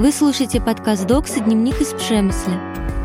Вы 0.00 0.12
слушаете 0.12 0.62
подкаст 0.62 1.06
«Докса. 1.06 1.40
Дневник 1.40 1.78
из 1.78 1.88
Пшемысля». 1.88 2.58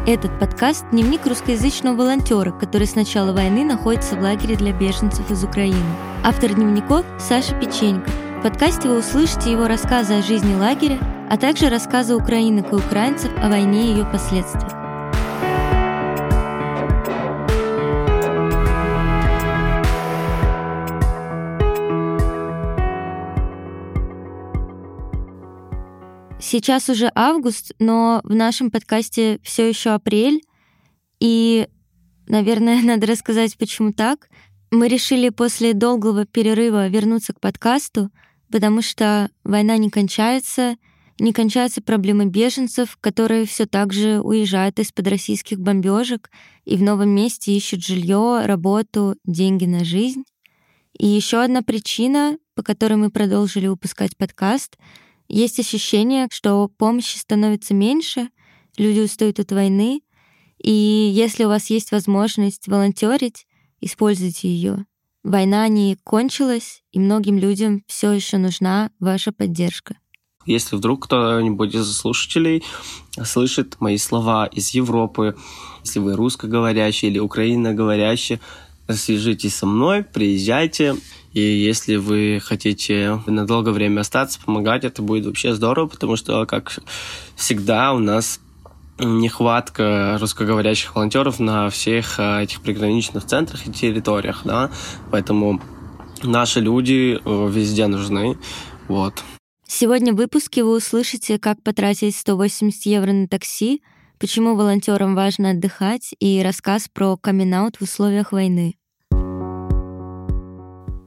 Этот 0.08 0.40
подкаст– 0.40 0.86
дневник 0.92 1.26
русскоязычного 1.26 1.94
волонтера, 1.94 2.54
который 2.54 2.88
с 2.88 2.96
начала 2.96 3.33
войны 3.33 3.65
находится 3.65 4.15
в 4.15 4.21
лагере 4.21 4.56
для 4.56 4.71
беженцев 4.71 5.29
из 5.29 5.44
Украины. 5.44 5.76
Автор 6.24 6.53
дневников– 6.53 7.06
Саша 7.20 7.53
Печенько. 7.60 8.10
В 8.39 8.44
подкасте 8.44 8.88
вы 8.88 8.99
услышите 8.99 9.52
его 9.52 9.67
рассказы 9.67 10.13
о 10.13 10.21
жизни 10.21 10.56
лагеря, 10.56 10.97
а 11.29 11.35
также 11.35 11.67
рассказы 11.67 12.16
украинок 12.16 12.71
и 12.71 12.76
украинцев 12.78 13.30
о 13.43 13.49
войне 13.49 13.88
и 13.88 13.96
ее 13.96 14.06
последствиях. 14.06 14.74
Сейчас 26.48 26.90
уже 26.90 27.12
август, 27.16 27.72
но 27.80 28.22
в 28.23 28.35
нашем 28.35 28.70
подкасте 28.70 29.40
все 29.41 29.67
еще 29.67 29.90
апрель. 29.90 30.44
И, 31.20 31.67
наверное, 32.27 32.81
надо 32.84 33.08
рассказать, 33.08 33.58
почему 33.58 33.94
так. 33.94 34.30
Мы 34.70 34.88
решили 34.88 35.30
после 35.30 35.73
долгого 35.73 36.27
перерыва 36.27 36.88
вернуться 36.88 37.34
к 37.34 37.39
подкасту, 37.39 38.12
потому 38.52 38.84
что 38.84 39.31
война 39.44 39.77
не 39.77 39.89
кончается, 39.89 40.76
не 41.17 41.34
кончаются 41.34 41.81
проблемы 41.81 42.26
беженцев, 42.26 42.95
которые 43.02 43.48
все 43.48 43.66
так 43.66 43.91
же 43.91 44.20
уезжают 44.20 44.77
из-под 44.77 45.08
российских 45.08 45.59
бомбежек 45.59 46.30
и 46.64 46.77
в 46.77 46.84
новом 46.84 47.09
месте 47.09 47.58
ищут 47.58 47.84
жилье, 47.84 48.45
работу, 48.45 49.16
деньги 49.25 49.66
на 49.66 49.84
жизнь. 49.84 50.25
И 50.95 51.08
еще 51.08 51.41
одна 51.41 51.64
причина, 51.64 52.38
по 52.53 52.62
которой 52.62 52.98
мы 52.98 53.09
продолжили 53.09 53.66
выпускать 53.66 54.16
подкаст— 54.16 54.78
есть 55.28 55.59
ощущение, 55.59 56.28
что 56.31 56.68
помощи 56.68 57.18
становится 57.18 57.73
меньше, 57.73 58.30
люди 58.78 59.00
устают 59.00 59.40
от 59.40 59.52
войны, 59.52 60.02
и 60.62 60.72
если 60.72 61.44
у 61.44 61.50
вас 61.50 61.70
есть 61.70 61.92
возможность 61.92 62.68
волонтерить, 62.68 63.46
используйте 63.81 64.48
ее. 64.48 64.86
Война 65.23 65.68
не 65.68 65.98
кончилась, 66.03 66.84
и 66.92 67.00
многим 67.00 67.38
людям 67.38 67.84
все 67.88 68.12
еще 68.12 68.38
нужна 68.38 68.92
ваша 69.00 69.31
поддержка. 69.31 69.98
Если 70.46 70.76
вдруг 70.76 71.06
кто-нибудь 71.06 71.73
из 71.73 71.92
слушателей 71.92 72.64
слышит 73.23 73.81
мои 73.81 73.98
слова 73.98 74.46
из 74.46 74.70
Европы, 74.70 75.36
если 75.84 76.00
вы 76.00 76.16
русскоговорящий 76.16 77.08
или 77.08 77.18
украиноговорящий, 77.18 78.40
свяжитесь 78.89 79.55
со 79.55 79.66
мной, 79.66 80.03
приезжайте. 80.03 80.95
И 81.33 81.41
если 81.41 81.97
вы 81.97 82.41
хотите 82.44 83.22
на 83.25 83.45
долгое 83.45 83.72
время 83.72 84.02
остаться, 84.02 84.39
помогать, 84.44 84.86
это 84.86 85.02
будет 85.02 85.25
вообще 85.25 85.53
здорово, 85.53 85.88
потому 85.88 86.16
что, 86.16 86.45
как 86.45 86.80
всегда, 87.36 87.94
у 87.94 88.00
нас 88.00 88.39
нехватка 89.00 90.17
русскоговорящих 90.19 90.95
волонтеров 90.95 91.39
на 91.39 91.69
всех 91.69 92.16
а, 92.19 92.41
этих 92.41 92.61
приграничных 92.61 93.25
центрах 93.25 93.67
и 93.67 93.72
территориях, 93.73 94.41
да, 94.45 94.72
поэтому 95.11 95.61
наши 96.23 96.61
люди 96.61 97.19
э, 97.23 97.50
везде 97.52 97.88
нужны, 97.88 98.38
вот. 98.88 99.22
Сегодня 99.67 100.13
в 100.13 100.17
выпуске 100.17 100.63
вы 100.63 100.78
услышите, 100.78 101.39
как 101.39 101.61
потратить 101.61 102.16
180 102.16 102.86
евро 102.86 103.11
на 103.11 103.28
такси, 103.28 103.81
почему 104.19 104.55
волонтерам 104.55 105.16
важно 105.16 105.52
отдыхать 105.52 106.13
и 106.19 106.41
рассказ 106.41 106.88
про 106.91 107.17
камин 107.17 107.71
в 107.77 107.81
условиях 107.81 108.31
войны. 108.31 108.75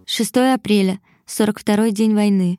6 0.06 0.36
апреля, 0.36 1.00
42-й 1.26 1.92
день 1.92 2.14
войны. 2.14 2.58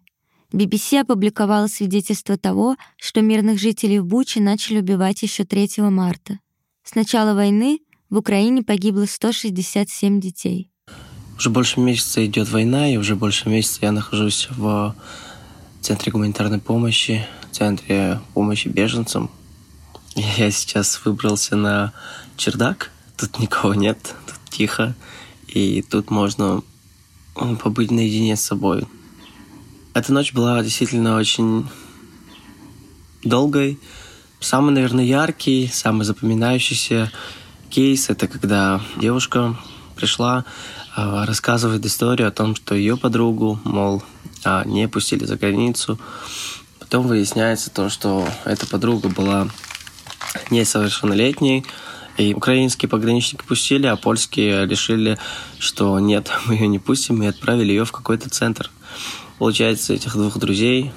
BBC 0.54 1.02
опубликовала 1.02 1.68
свидетельство 1.68 2.38
того, 2.38 2.76
что 2.98 3.22
мирных 3.22 3.60
жителей 3.60 4.00
в 4.00 4.06
Буче 4.06 4.40
начали 4.40 4.80
убивать 4.80 5.22
еще 5.22 5.44
3 5.44 5.70
марта. 5.90 6.40
С 6.84 6.96
начала 6.96 7.34
войны 7.34 7.80
в 8.10 8.18
Украине 8.18 8.64
погибло 8.64 9.06
167 9.06 10.20
детей. 10.20 10.72
Уже 11.38 11.50
больше 11.50 11.80
месяца 11.80 12.26
идет 12.26 12.50
война, 12.50 12.92
и 12.92 12.98
уже 12.98 13.16
больше 13.16 13.48
месяца 13.48 13.80
я 13.84 13.92
нахожусь 13.92 14.48
в 14.52 14.96
Центре 15.82 16.12
гуманитарной 16.12 16.60
помощи, 16.60 17.26
Центре 17.52 18.20
помощи 18.34 18.68
беженцам. 18.68 19.30
Я 20.16 20.52
сейчас 20.52 21.02
выбрался 21.06 21.56
на 21.56 21.94
чердак. 22.38 22.92
Тут 23.18 23.40
никого 23.40 23.74
нет, 23.74 24.16
тут 24.26 24.38
тихо. 24.50 24.96
И 25.48 25.82
тут 25.82 26.12
можно 26.12 26.62
побыть 27.62 27.92
наедине 27.92 28.36
с 28.36 28.42
собой. 28.42 28.88
Эта 29.94 30.14
ночь 30.14 30.34
была 30.34 30.62
действительно 30.64 31.16
очень 31.18 31.68
долгой. 33.24 33.80
Самый, 34.40 34.74
наверное, 34.74 35.04
яркий, 35.04 35.70
самый 35.72 36.06
запоминающийся 36.06 37.12
кейс— 37.70 38.10
это 38.10 38.28
когда 38.28 38.82
девушка 38.98 39.58
пришла, 39.96 40.46
а, 40.96 41.26
рассказывает 41.26 41.86
историю 41.86 42.30
о 42.30 42.32
том, 42.32 42.56
что 42.56 42.76
ее 42.76 42.96
подругу, 42.98 43.60
мол, 43.64 44.02
а, 44.44 44.64
не 44.64 44.88
пустили 44.88 45.26
за 45.26 45.36
границу. 45.36 46.00
Потом 46.80 47.08
выясняется 47.08 47.70
то, 47.70 47.90
что 47.90 48.28
эта 48.46 48.66
подруга 48.66 49.10
была 49.10 49.50
несовершеннолетней, 50.50 51.66
и 52.18 52.34
украинские 52.34 52.90
пограничники 52.90 53.44
пустили, 53.44 53.88
а 53.88 53.96
польские 53.96 54.68
решили, 54.68 55.18
что 55.58 56.00
нет, 56.00 56.32
мы 56.46 56.56
ее 56.56 56.68
не 56.68 56.80
пустим, 56.80 57.24
и 57.24 57.28
отправили 57.28 57.70
ее 57.70 57.86
в 57.86 57.92
какой-то 57.92 58.30
центр. 58.30 58.70
Получается, 59.38 59.94
этих 59.94 60.14
двух 60.14 60.38
друзей 60.38 60.92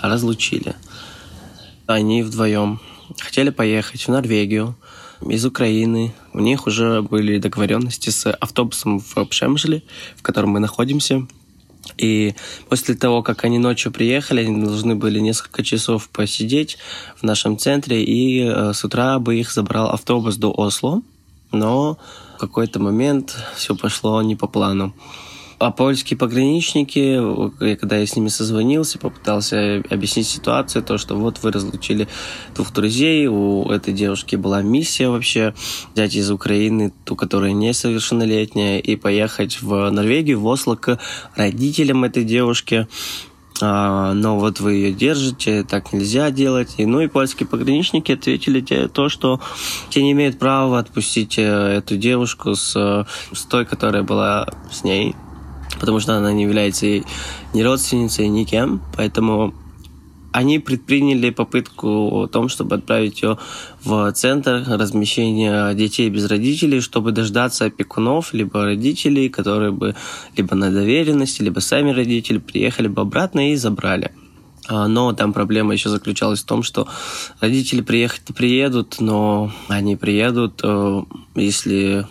разлучили. 0.00 0.76
Они 1.86 2.22
вдвоем 2.22 2.80
хотели 3.18 3.50
поехать 3.50 4.02
в 4.02 4.08
Норвегию 4.08 4.76
из 5.20 5.44
Украины. 5.44 6.14
У 6.32 6.40
них 6.40 6.66
уже 6.66 7.02
были 7.02 7.38
договоренности 7.38 8.10
с 8.10 8.30
автобусом 8.30 9.00
в 9.00 9.24
Пшемжеле, 9.24 9.82
в 10.16 10.22
котором 10.22 10.50
мы 10.50 10.60
находимся. 10.60 11.26
И 11.98 12.34
после 12.68 12.94
того, 12.94 13.22
как 13.22 13.44
они 13.44 13.58
ночью 13.58 13.92
приехали, 13.92 14.44
они 14.44 14.64
должны 14.64 14.94
были 14.94 15.18
несколько 15.18 15.62
часов 15.62 16.08
посидеть 16.10 16.78
в 17.16 17.22
нашем 17.22 17.58
центре, 17.58 18.04
и 18.04 18.42
э, 18.42 18.72
с 18.72 18.84
утра 18.84 19.18
бы 19.18 19.36
их 19.36 19.52
забрал 19.52 19.90
автобус 19.90 20.36
до 20.36 20.52
Осло, 20.52 21.02
но 21.52 21.98
в 22.36 22.38
какой-то 22.38 22.80
момент 22.80 23.36
все 23.56 23.74
пошло 23.74 24.20
не 24.22 24.36
по 24.36 24.46
плану. 24.46 24.94
А 25.58 25.70
польские 25.70 26.18
пограничники, 26.18 27.18
когда 27.76 27.96
я 27.96 28.06
с 28.06 28.14
ними 28.14 28.28
созвонился, 28.28 28.98
попытался 28.98 29.82
объяснить 29.88 30.26
ситуацию, 30.26 30.82
то, 30.82 30.98
что 30.98 31.16
вот 31.16 31.42
вы 31.42 31.50
разлучили 31.50 32.08
двух 32.54 32.74
друзей, 32.74 33.26
у 33.26 33.64
этой 33.70 33.94
девушки 33.94 34.36
была 34.36 34.60
миссия 34.60 35.08
вообще 35.08 35.54
взять 35.94 36.14
из 36.14 36.30
Украины 36.30 36.92
ту, 37.04 37.16
которая 37.16 37.52
несовершеннолетняя, 37.52 38.80
и 38.80 38.96
поехать 38.96 39.62
в 39.62 39.88
Норвегию, 39.88 40.40
в 40.40 40.46
Осло 40.46 40.76
к 40.76 41.00
родителям 41.34 42.04
этой 42.04 42.24
девушки. 42.24 42.86
А, 43.62 44.12
но 44.12 44.38
вот 44.38 44.60
вы 44.60 44.74
ее 44.74 44.92
держите, 44.92 45.64
так 45.64 45.94
нельзя 45.94 46.30
делать. 46.30 46.74
И, 46.76 46.84
ну 46.84 47.00
и 47.00 47.06
польские 47.06 47.46
пограничники 47.46 48.12
ответили 48.12 48.60
те, 48.60 48.88
то, 48.88 49.08
что 49.08 49.40
те 49.88 50.02
не 50.02 50.12
имеют 50.12 50.38
права 50.38 50.78
отпустить 50.78 51.38
э, 51.38 51.42
эту 51.42 51.96
девушку 51.96 52.54
с, 52.54 53.06
с 53.32 53.42
той, 53.44 53.64
которая 53.64 54.02
была 54.02 54.48
с 54.70 54.84
ней 54.84 55.14
потому 55.78 56.00
что 56.00 56.16
она 56.16 56.32
не 56.32 56.44
является 56.44 56.86
ни 56.86 57.62
родственницей, 57.62 58.28
ни 58.28 58.44
кем, 58.44 58.82
поэтому 58.96 59.54
они 60.36 60.58
предприняли 60.58 61.30
попытку 61.30 61.88
о 62.20 62.26
том, 62.26 62.50
чтобы 62.50 62.74
отправить 62.74 63.22
ее 63.22 63.38
в 63.82 64.12
центр 64.12 64.64
размещения 64.66 65.72
детей 65.72 66.10
без 66.10 66.26
родителей, 66.26 66.82
чтобы 66.82 67.12
дождаться 67.12 67.64
опекунов, 67.64 68.34
либо 68.34 68.64
родителей, 68.64 69.30
которые 69.30 69.72
бы 69.72 69.96
либо 70.36 70.54
на 70.54 70.70
доверенности, 70.70 71.40
либо 71.40 71.60
сами 71.60 71.90
родители 71.90 72.36
приехали 72.36 72.86
бы 72.86 73.00
обратно 73.00 73.50
и 73.50 73.56
забрали. 73.56 74.12
А, 74.68 74.88
но 74.88 75.14
там 75.14 75.32
проблема 75.32 75.72
еще 75.72 75.88
заключалась 75.88 76.42
в 76.42 76.46
том, 76.46 76.62
что 76.62 76.86
родители 77.40 77.80
приехать 77.80 78.22
приедут, 78.36 78.96
но 79.00 79.50
они 79.68 79.96
приедут, 79.96 80.60
э, 80.62 81.02
если 81.34 82.06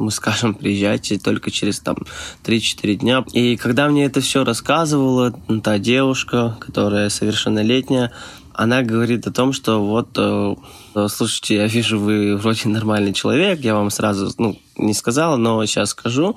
мы 0.00 0.10
скажем, 0.10 0.54
приезжайте 0.54 1.18
только 1.18 1.50
через 1.50 1.80
там 1.80 1.96
3-4 2.44 2.94
дня. 2.96 3.24
И 3.32 3.56
когда 3.56 3.88
мне 3.88 4.06
это 4.06 4.20
все 4.20 4.44
рассказывала 4.44 5.32
та 5.62 5.78
девушка, 5.78 6.56
которая 6.60 7.10
совершеннолетняя, 7.10 8.12
она 8.52 8.82
говорит 8.82 9.26
о 9.26 9.32
том, 9.32 9.52
что 9.52 9.82
вот, 9.82 10.08
э, 10.16 10.54
слушайте, 11.08 11.56
я 11.56 11.66
вижу, 11.66 11.98
вы 11.98 12.36
вроде 12.36 12.68
нормальный 12.68 13.12
человек, 13.12 13.60
я 13.60 13.74
вам 13.74 13.90
сразу, 13.90 14.30
ну, 14.38 14.58
не 14.76 14.92
сказала, 14.92 15.36
но 15.36 15.64
сейчас 15.64 15.90
скажу. 15.90 16.36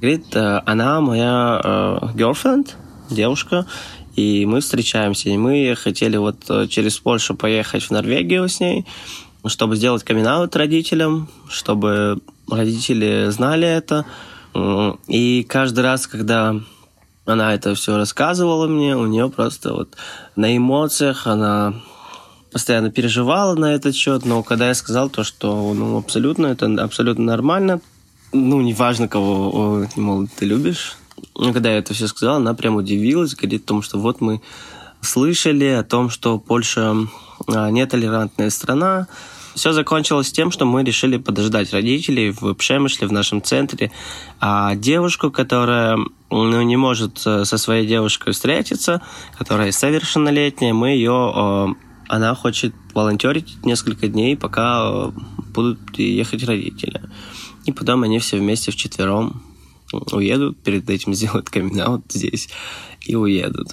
Говорит, 0.00 0.26
э, 0.36 0.62
она 0.66 1.00
моя 1.00 1.60
э, 1.64 1.98
girlfriend, 2.14 2.70
девушка, 3.10 3.66
и 4.14 4.46
мы 4.46 4.60
встречаемся, 4.60 5.30
и 5.30 5.36
мы 5.36 5.74
хотели 5.74 6.16
вот 6.16 6.44
через 6.70 6.98
Польшу 6.98 7.34
поехать 7.34 7.82
в 7.82 7.90
Норвегию 7.90 8.48
с 8.48 8.60
ней, 8.60 8.86
чтобы 9.46 9.74
сделать 9.76 10.04
камин 10.04 10.48
родителям, 10.52 11.28
чтобы 11.48 12.20
родители 12.48 13.30
знали 13.30 13.66
это. 13.66 14.04
И 15.08 15.44
каждый 15.48 15.80
раз, 15.80 16.06
когда 16.06 16.54
Она 17.26 17.54
это 17.54 17.74
все 17.74 17.96
рассказывала 17.96 18.66
мне, 18.66 18.96
у 18.96 19.06
нее 19.06 19.30
просто 19.30 19.72
вот 19.72 19.96
на 20.36 20.56
эмоциях 20.56 21.26
она 21.26 21.74
постоянно 22.52 22.90
переживала 22.90 23.56
на 23.56 23.74
этот 23.74 23.96
счет, 23.96 24.24
но 24.24 24.42
когда 24.44 24.68
я 24.68 24.74
сказал 24.74 25.10
то, 25.10 25.24
что 25.24 25.74
ну, 25.74 25.98
абсолютно, 25.98 26.46
это 26.46 26.66
абсолютно 26.84 27.24
нормально, 27.24 27.80
ну, 28.32 28.60
неважно, 28.60 29.08
кого, 29.08 29.86
мол, 29.96 30.28
ты 30.36 30.44
любишь. 30.44 30.96
Когда 31.34 31.70
я 31.70 31.78
это 31.78 31.94
все 31.94 32.06
сказал, 32.06 32.36
она 32.36 32.54
прям 32.54 32.76
удивилась, 32.76 33.34
говорит 33.34 33.64
о 33.64 33.68
том, 33.68 33.82
что 33.82 33.98
вот 33.98 34.20
мы 34.20 34.40
слышали 35.00 35.66
о 35.66 35.82
том, 35.82 36.10
что 36.10 36.38
Польша 36.38 36.94
а, 37.46 37.70
нетолерантная 37.70 38.50
страна, 38.50 39.08
все 39.54 39.72
закончилось 39.72 40.32
тем, 40.32 40.50
что 40.50 40.64
мы 40.64 40.82
решили 40.82 41.16
подождать 41.16 41.72
родителей 41.72 42.30
в 42.30 42.54
Пшемышле, 42.54 43.06
в 43.06 43.12
нашем 43.12 43.42
центре. 43.42 43.90
А 44.40 44.74
девушку, 44.74 45.30
которая 45.30 45.98
ну, 46.30 46.62
не 46.62 46.76
может 46.76 47.22
э, 47.26 47.44
со 47.44 47.58
своей 47.58 47.86
девушкой 47.86 48.32
встретиться, 48.32 49.02
которая 49.38 49.72
совершеннолетняя, 49.72 50.74
мы 50.74 50.90
ее... 50.90 51.32
Э, 51.34 51.66
она 52.06 52.34
хочет 52.34 52.74
волонтерить 52.92 53.64
несколько 53.64 54.08
дней, 54.08 54.36
пока 54.36 54.82
э, 54.84 55.10
будут 55.54 55.98
ехать 55.98 56.44
родители. 56.44 57.02
И 57.64 57.72
потом 57.72 58.02
они 58.02 58.18
все 58.18 58.38
вместе 58.38 58.72
вчетвером 58.72 59.42
уедут, 60.12 60.58
перед 60.62 60.88
этим 60.90 61.14
сделают 61.14 61.50
камин 61.50 62.02
здесь 62.08 62.48
и 63.00 63.14
уедут. 63.14 63.68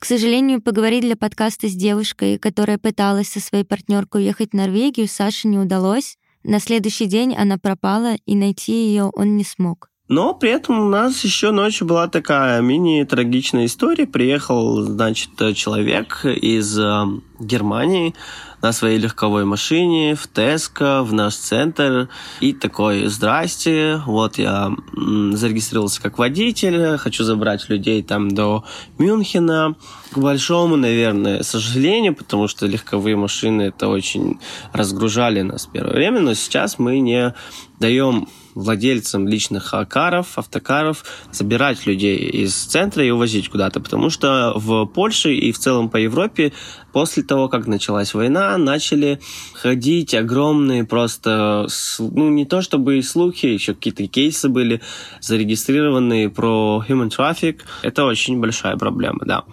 К 0.00 0.06
сожалению, 0.06 0.62
поговорить 0.62 1.02
для 1.02 1.14
подкаста 1.14 1.68
с 1.68 1.74
девушкой, 1.74 2.38
которая 2.38 2.78
пыталась 2.78 3.28
со 3.28 3.38
своей 3.38 3.64
партнеркой 3.64 4.22
уехать 4.22 4.52
в 4.52 4.56
Норвегию, 4.56 5.06
Саше 5.06 5.46
не 5.46 5.58
удалось. 5.58 6.16
На 6.42 6.58
следующий 6.58 7.04
день 7.04 7.36
она 7.36 7.58
пропала, 7.58 8.14
и 8.24 8.34
найти 8.34 8.72
ее 8.72 9.10
он 9.12 9.36
не 9.36 9.44
смог. 9.44 9.90
Но 10.08 10.32
при 10.32 10.52
этом 10.52 10.80
у 10.80 10.88
нас 10.88 11.22
еще 11.22 11.50
ночью 11.50 11.86
была 11.86 12.08
такая 12.08 12.62
мини-трагичная 12.62 13.66
история. 13.66 14.06
Приехал, 14.06 14.80
значит, 14.82 15.30
человек 15.54 16.24
из 16.24 16.78
э, 16.78 17.04
Германии, 17.38 18.14
на 18.62 18.72
своей 18.72 18.98
легковой 18.98 19.44
машине 19.44 20.14
в 20.14 20.26
Теско, 20.26 21.02
в 21.02 21.12
наш 21.12 21.34
центр. 21.34 22.08
И 22.40 22.52
такой, 22.52 23.06
здрасте, 23.06 24.02
вот 24.06 24.38
я 24.38 24.72
зарегистрировался 24.92 26.02
как 26.02 26.18
водитель, 26.18 26.96
хочу 26.98 27.24
забрать 27.24 27.68
людей 27.68 28.02
там 28.02 28.30
до 28.30 28.64
Мюнхена. 28.98 29.76
К 30.10 30.18
большому, 30.18 30.76
наверное, 30.76 31.42
сожалению, 31.42 32.14
потому 32.14 32.48
что 32.48 32.66
легковые 32.66 33.16
машины 33.16 33.62
это 33.62 33.88
очень 33.88 34.40
разгружали 34.72 35.42
нас 35.42 35.66
в 35.66 35.70
первое 35.70 35.94
время, 35.94 36.20
но 36.20 36.34
сейчас 36.34 36.78
мы 36.78 36.98
не 37.00 37.34
даем 37.78 38.28
владельцам 38.54 39.28
личных 39.28 39.74
каров, 39.88 40.38
автокаров 40.38 41.04
забирать 41.32 41.86
людей 41.86 42.16
из 42.16 42.54
центра 42.54 43.04
и 43.04 43.10
увозить 43.10 43.48
куда-то, 43.48 43.80
потому 43.80 44.10
что 44.10 44.52
в 44.56 44.86
Польше 44.86 45.34
и 45.34 45.52
в 45.52 45.58
целом 45.58 45.88
по 45.88 45.96
Европе 45.96 46.52
после 46.92 47.22
того, 47.22 47.48
как 47.48 47.66
началась 47.66 48.14
война, 48.14 48.56
начали 48.58 49.20
ходить 49.54 50.14
огромные 50.14 50.84
просто, 50.84 51.66
ну 51.98 52.30
не 52.30 52.44
то 52.44 52.62
чтобы 52.62 53.02
слухи, 53.02 53.46
еще 53.46 53.74
какие-то 53.74 54.06
кейсы 54.06 54.48
были 54.48 54.80
зарегистрированные 55.20 56.30
про 56.30 56.84
human 56.88 57.10
traffic. 57.10 57.60
Это 57.82 58.04
очень 58.04 58.40
большая 58.40 58.76
проблема, 58.76 59.20
да. 59.24 59.44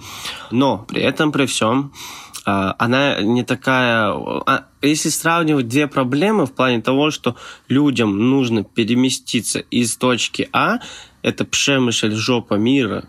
Но 0.51 0.85
при 0.87 1.01
этом, 1.01 1.31
при 1.31 1.45
всем, 1.45 1.91
она 2.47 3.21
не 3.21 3.43
такая... 3.43 4.13
А, 4.13 4.67
если 4.81 5.09
сравнивать 5.09 5.67
две 5.67 5.87
проблемы 5.87 6.45
в 6.45 6.53
плане 6.53 6.81
того, 6.81 7.11
что 7.11 7.35
людям 7.67 8.29
нужно 8.29 8.63
переместиться 8.63 9.59
из 9.59 9.97
точки 9.97 10.47
А, 10.53 10.79
это 11.23 11.43
пшемышель 11.43 12.13
жопа 12.13 12.53
мира, 12.53 13.03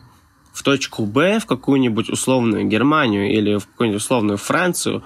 в 0.53 0.65
точку 0.65 1.07
Б, 1.07 1.39
в 1.39 1.47
какую-нибудь 1.47 2.11
условную 2.11 2.67
Германию 2.67 3.33
или 3.33 3.59
в 3.59 3.67
какую-нибудь 3.69 4.03
условную 4.03 4.39
Францию, 4.39 5.05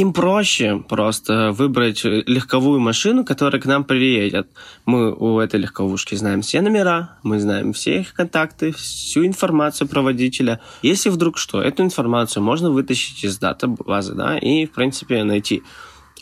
им 0.00 0.12
проще 0.12 0.82
просто 0.88 1.52
выбрать 1.52 2.04
легковую 2.04 2.80
машину, 2.80 3.24
которая 3.24 3.60
к 3.60 3.66
нам 3.66 3.84
приедет. 3.84 4.48
Мы 4.86 5.14
у 5.14 5.38
этой 5.38 5.60
легковушки 5.60 6.14
знаем 6.14 6.40
все 6.42 6.62
номера, 6.62 7.18
мы 7.22 7.38
знаем 7.38 7.72
все 7.72 8.00
их 8.00 8.14
контакты, 8.14 8.72
всю 8.72 9.26
информацию 9.26 9.88
про 9.88 10.02
водителя. 10.02 10.60
Если 10.82 11.10
вдруг 11.10 11.38
что, 11.38 11.60
эту 11.60 11.82
информацию 11.82 12.42
можно 12.42 12.70
вытащить 12.70 13.24
из 13.24 13.38
дата-базы, 13.38 14.14
да, 14.14 14.38
и, 14.38 14.66
в 14.66 14.72
принципе, 14.72 15.22
найти. 15.24 15.62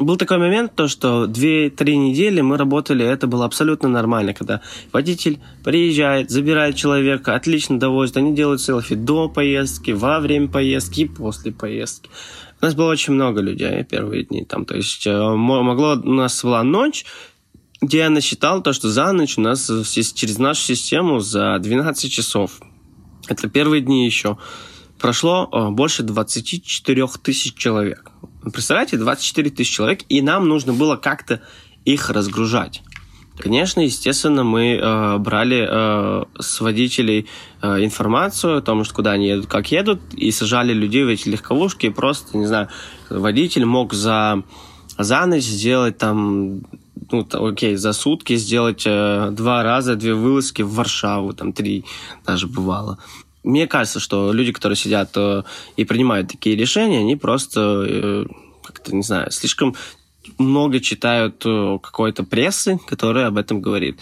Был 0.01 0.17
такой 0.17 0.39
момент, 0.39 0.77
то, 0.77 0.87
что 0.87 1.25
2-3 1.25 1.97
недели 1.97 2.41
мы 2.41 2.57
работали, 2.57 3.05
это 3.05 3.27
было 3.27 3.45
абсолютно 3.45 3.89
нормально, 3.89 4.33
когда 4.33 4.61
водитель 4.93 5.41
приезжает, 5.65 6.31
забирает 6.31 6.77
человека, 6.77 7.35
отлично 7.35 7.81
довозит, 7.81 8.17
они 8.17 8.33
делают 8.33 8.61
селфи 8.61 8.95
до 8.95 9.29
поездки, 9.29 9.91
во 9.91 10.21
время 10.21 10.47
поездки 10.47 11.01
и 11.01 11.09
после 11.09 11.51
поездки. 11.51 12.09
У 12.61 12.65
нас 12.65 12.75
было 12.75 12.91
очень 12.91 13.13
много 13.13 13.41
людей 13.41 13.85
первые 13.85 14.25
дни. 14.25 14.45
Там, 14.45 14.65
то 14.65 14.77
есть 14.77 15.07
э, 15.07 15.17
могло, 15.17 15.93
у 15.93 16.13
нас 16.13 16.43
была 16.43 16.63
ночь, 16.63 17.05
где 17.81 17.99
я 17.99 18.11
насчитал 18.11 18.63
то, 18.63 18.73
что 18.73 18.89
за 18.91 19.13
ночь 19.13 19.39
у 19.39 19.41
нас 19.41 19.71
через 20.15 20.39
нашу 20.39 20.63
систему 20.63 21.21
за 21.21 21.59
12 21.59 22.13
часов, 22.13 22.61
это 23.29 23.49
первые 23.49 23.81
дни 23.81 24.05
еще, 24.05 24.39
прошло 24.99 25.49
э, 25.53 25.71
больше 25.71 26.03
24 26.03 27.07
тысяч 27.23 27.55
человек. 27.55 28.11
Представляете, 28.43 28.97
24 28.97 29.51
тысячи 29.51 29.75
человек, 29.75 30.01
и 30.09 30.21
нам 30.21 30.49
нужно 30.49 30.73
было 30.73 30.97
как-то 30.97 31.41
их 31.85 32.11
разгружать. 32.11 32.83
Конечно, 33.38 33.81
естественно, 33.81 34.43
мы 34.43 34.75
э, 34.75 35.19
брали 35.19 35.67
э, 35.69 36.25
с 36.40 36.61
водителей 36.61 37.29
э, 37.62 37.85
информацию 37.85 38.58
о 38.58 38.62
том, 38.62 38.82
что 38.82 38.94
куда 38.94 39.12
они 39.12 39.29
едут, 39.29 39.46
как 39.46 39.70
едут, 39.70 40.00
и 40.14 40.32
сажали 40.32 40.73
людей 40.73 41.05
в 41.05 41.08
эти 41.08 41.29
легковушки. 41.29 41.87
И 41.87 41.90
просто, 41.90 42.37
не 42.37 42.46
знаю, 42.46 42.69
водитель 43.11 43.64
мог 43.64 43.94
за, 43.94 44.43
за 44.99 45.25
ночь 45.26 45.44
сделать 45.44 45.99
там, 45.99 46.62
ну, 47.12 47.26
окей, 47.31 47.76
за 47.76 47.93
сутки 47.93 48.35
сделать 48.35 48.82
э, 48.87 49.31
два 49.31 49.62
раза, 49.62 49.94
две 49.94 50.14
вылазки 50.14 50.62
в 50.62 50.75
Варшаву, 50.75 51.32
там 51.32 51.52
три 51.52 51.85
даже 52.26 52.49
бывало. 52.49 52.99
Мне 53.44 53.69
кажется, 53.69 54.00
что 54.00 54.32
люди, 54.32 54.50
которые 54.52 54.76
сидят 54.76 55.12
э, 55.17 55.44
и 55.76 55.85
принимают 55.85 56.29
такие 56.29 56.56
решения, 56.56 56.99
они 56.99 57.14
просто... 57.14 57.85
Э, 57.88 58.25
как-то, 58.69 58.94
не 58.94 59.02
знаю, 59.02 59.31
слишком 59.31 59.76
много 60.39 60.81
читают 60.81 61.45
э, 61.47 61.79
какой-то 61.83 62.25
прессы, 62.25 62.79
которая 62.87 63.29
об 63.29 63.39
этом 63.39 63.61
говорит. 63.61 64.01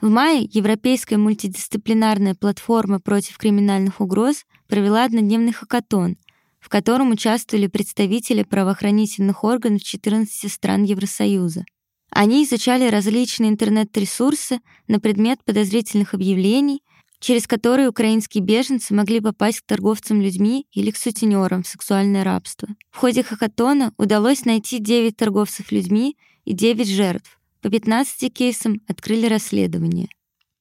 В 0.00 0.08
мае 0.08 0.48
Европейская 0.52 1.16
мультидисциплинарная 1.16 2.36
платформа 2.36 3.00
против 3.00 3.36
криминальных 3.36 4.00
угроз 4.00 4.44
провела 4.68 5.04
однодневный 5.04 5.52
хакатон, 5.52 6.16
в 6.60 6.68
котором 6.68 7.10
участвовали 7.10 7.66
представители 7.66 8.44
правоохранительных 8.44 9.42
органов 9.42 9.82
14 9.82 10.52
стран 10.52 10.84
Евросоюза. 10.84 11.64
Они 12.10 12.44
изучали 12.44 12.88
различные 12.88 13.50
интернет-ресурсы 13.50 14.60
на 14.86 15.00
предмет 15.00 15.44
подозрительных 15.44 16.14
объявлений, 16.14 16.80
через 17.20 17.46
которые 17.46 17.88
украинские 17.88 18.42
беженцы 18.42 18.94
могли 18.94 19.20
попасть 19.20 19.60
к 19.60 19.66
торговцам 19.66 20.20
людьми 20.20 20.66
или 20.72 20.90
к 20.90 20.96
сутенерам 20.96 21.62
в 21.62 21.68
сексуальное 21.68 22.24
рабство. 22.24 22.68
В 22.90 22.96
ходе 22.96 23.22
хакатона 23.22 23.92
удалось 23.96 24.44
найти 24.44 24.78
9 24.78 25.16
торговцев 25.16 25.72
людьми 25.72 26.16
и 26.44 26.52
9 26.52 26.88
жертв. 26.88 27.38
По 27.60 27.70
15 27.70 28.32
кейсам 28.32 28.80
открыли 28.88 29.26
расследование. 29.26 30.08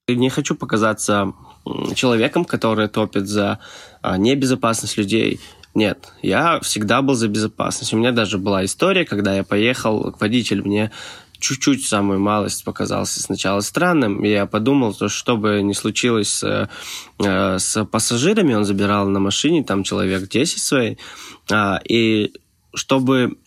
Не 0.07 0.29
хочу 0.29 0.55
показаться 0.55 1.33
человеком, 1.93 2.45
который 2.45 2.87
топит 2.87 3.27
за 3.27 3.59
а, 4.01 4.17
небезопасность 4.17 4.97
людей. 4.97 5.39
Нет, 5.75 6.13
я 6.23 6.59
всегда 6.61 7.01
был 7.01 7.13
за 7.13 7.27
безопасность. 7.27 7.93
У 7.93 7.97
меня 7.97 8.11
даже 8.11 8.37
была 8.37 8.65
история, 8.65 9.05
когда 9.05 9.35
я 9.35 9.43
поехал, 9.43 10.15
водитель 10.19 10.63
мне 10.63 10.91
чуть-чуть 11.39 11.85
самую 11.85 12.19
малость 12.19 12.63
показался 12.63 13.21
сначала 13.21 13.61
странным. 13.61 14.23
Я 14.23 14.45
подумал, 14.45 14.93
что 14.93 15.09
что 15.09 15.37
бы 15.37 15.61
ни 15.61 15.73
случилось 15.73 16.29
с, 16.29 16.69
э, 17.19 17.59
с 17.59 17.85
пассажирами, 17.85 18.53
он 18.53 18.65
забирал 18.65 19.07
на 19.07 19.19
машине 19.19 19.63
там 19.63 19.83
человек 19.83 20.29
10 20.29 20.61
своей, 20.61 20.97
а, 21.49 21.79
и 21.87 22.33
чтобы 22.73 23.37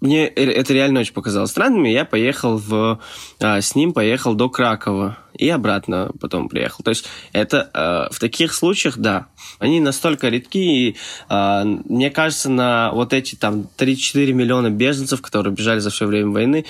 мне 0.00 0.28
это 0.28 0.72
реально 0.72 1.00
очень 1.00 1.12
показалось 1.12 1.50
странным, 1.50 1.82
я 1.82 2.04
поехал 2.04 2.56
в, 2.56 3.00
а, 3.40 3.60
с 3.60 3.74
ним 3.74 3.92
поехал 3.92 4.34
до 4.34 4.48
Кракова 4.48 5.18
и 5.34 5.48
обратно 5.48 6.12
потом 6.20 6.48
приехал. 6.48 6.84
То 6.84 6.90
есть 6.90 7.06
это 7.32 7.68
а, 7.74 8.08
в 8.10 8.20
таких 8.20 8.54
случаях, 8.54 8.98
да, 8.98 9.26
они 9.58 9.80
настолько 9.80 10.28
редки, 10.28 10.58
и 10.92 10.96
мне 11.28 12.10
кажется, 12.10 12.48
на 12.48 12.92
вот 12.92 13.12
эти 13.12 13.34
там 13.34 13.66
3-4 13.76 14.32
миллиона 14.32 14.70
беженцев, 14.70 15.20
которые 15.20 15.52
бежали 15.52 15.80
за 15.80 15.90
все 15.90 16.06
время 16.06 16.30
войны, 16.30 16.64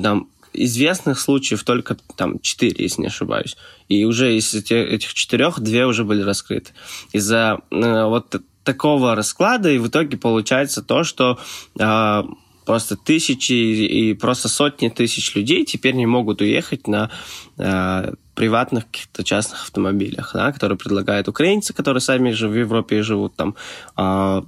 там 0.00 0.28
известных 0.52 1.18
случаев 1.18 1.64
только 1.64 1.96
там 2.16 2.38
четыре, 2.40 2.84
если 2.84 3.02
не 3.02 3.08
ошибаюсь. 3.08 3.56
И 3.88 4.04
уже 4.04 4.36
из 4.36 4.54
этих 4.54 5.14
четырех 5.14 5.60
две 5.60 5.86
уже 5.86 6.04
были 6.04 6.22
раскрыты. 6.22 6.72
Из-за 7.12 7.60
э, 7.70 8.04
вот 8.04 8.36
такого 8.64 9.14
расклада 9.14 9.70
и 9.70 9.78
в 9.78 9.88
итоге 9.88 10.16
получается 10.16 10.82
то, 10.82 11.04
что 11.04 11.38
э, 11.78 12.22
просто 12.64 12.96
тысячи 12.96 13.52
и 13.52 14.14
просто 14.14 14.48
сотни 14.48 14.88
тысяч 14.88 15.34
людей 15.34 15.64
теперь 15.64 15.94
не 15.94 16.06
могут 16.06 16.40
уехать 16.40 16.86
на 16.86 17.10
э, 17.58 18.12
приватных 18.34 18.86
каких-то 18.86 19.24
частных 19.24 19.62
автомобилях, 19.64 20.30
да, 20.34 20.52
которые 20.52 20.78
предлагают 20.78 21.28
украинцы, 21.28 21.74
которые 21.74 22.00
сами 22.00 22.30
же 22.30 22.48
в 22.48 22.54
Европе 22.54 23.02
живут 23.02 23.34
там, 23.36 23.54
а, 23.94 24.42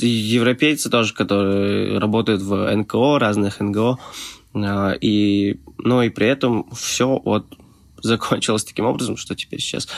европейцы 0.00 0.90
тоже, 0.90 1.14
которые 1.14 1.98
работают 1.98 2.42
в 2.42 2.74
НКО, 2.74 3.18
разных 3.18 3.60
НГО, 3.60 3.98
и, 5.00 5.60
но 5.78 6.02
и 6.02 6.08
при 6.08 6.26
этом 6.26 6.70
все 6.70 7.20
вот 7.24 7.46
закончилось 8.02 8.64
таким 8.64 8.86
образом, 8.86 9.16
что 9.16 9.34
теперь 9.34 9.60
сейчас 9.60 9.88